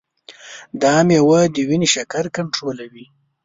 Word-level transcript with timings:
دا 0.81 0.95
مېوه 1.07 1.41
د 1.55 1.57
وینې 1.69 1.87
شکر 1.95 2.25
کنټرولوي. 2.35 3.05